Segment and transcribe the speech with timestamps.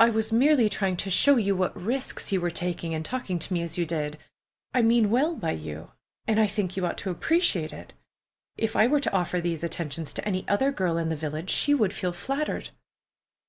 [0.00, 3.54] "I was merely trying to show you what risks you were taking in talking to
[3.54, 4.18] me as you did.
[4.74, 5.92] I mean well by you,
[6.26, 7.92] and I think you ought to appreciate it.
[8.56, 11.74] If I were to offer these attentions to any other girl in the village, she
[11.74, 12.70] would feel flattered."